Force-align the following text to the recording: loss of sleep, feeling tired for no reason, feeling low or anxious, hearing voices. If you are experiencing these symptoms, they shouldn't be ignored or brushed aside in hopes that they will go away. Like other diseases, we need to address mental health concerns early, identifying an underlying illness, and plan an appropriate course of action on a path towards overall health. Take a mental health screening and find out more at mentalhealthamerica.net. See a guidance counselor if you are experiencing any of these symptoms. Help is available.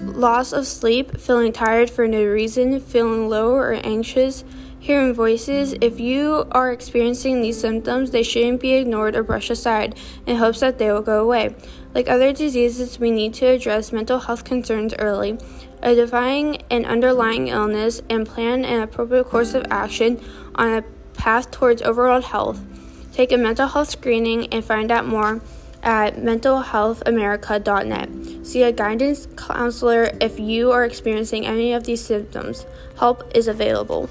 loss 0.00 0.52
of 0.52 0.66
sleep, 0.66 1.18
feeling 1.18 1.52
tired 1.52 1.90
for 1.90 2.06
no 2.06 2.24
reason, 2.24 2.80
feeling 2.80 3.28
low 3.28 3.52
or 3.52 3.72
anxious, 3.72 4.44
hearing 4.78 5.12
voices. 5.12 5.74
If 5.80 5.98
you 5.98 6.46
are 6.52 6.72
experiencing 6.72 7.42
these 7.42 7.60
symptoms, 7.60 8.10
they 8.10 8.22
shouldn't 8.22 8.60
be 8.60 8.74
ignored 8.74 9.16
or 9.16 9.22
brushed 9.22 9.50
aside 9.50 9.98
in 10.26 10.36
hopes 10.36 10.60
that 10.60 10.78
they 10.78 10.92
will 10.92 11.02
go 11.02 11.22
away. 11.22 11.54
Like 11.94 12.08
other 12.08 12.32
diseases, 12.32 12.98
we 12.98 13.10
need 13.10 13.34
to 13.34 13.46
address 13.46 13.92
mental 13.92 14.20
health 14.20 14.44
concerns 14.44 14.94
early, 14.98 15.38
identifying 15.82 16.62
an 16.70 16.84
underlying 16.84 17.48
illness, 17.48 18.00
and 18.08 18.26
plan 18.26 18.64
an 18.64 18.82
appropriate 18.82 19.24
course 19.24 19.54
of 19.54 19.66
action 19.70 20.20
on 20.54 20.74
a 20.74 20.82
path 21.14 21.50
towards 21.50 21.82
overall 21.82 22.22
health. 22.22 22.60
Take 23.12 23.32
a 23.32 23.36
mental 23.36 23.66
health 23.66 23.90
screening 23.90 24.46
and 24.52 24.64
find 24.64 24.92
out 24.92 25.06
more 25.06 25.40
at 25.82 26.16
mentalhealthamerica.net. 26.16 28.46
See 28.46 28.62
a 28.62 28.72
guidance 28.72 29.28
counselor 29.36 30.10
if 30.20 30.40
you 30.40 30.72
are 30.72 30.84
experiencing 30.84 31.46
any 31.46 31.72
of 31.72 31.84
these 31.84 32.04
symptoms. 32.04 32.66
Help 32.98 33.34
is 33.34 33.48
available. 33.48 34.10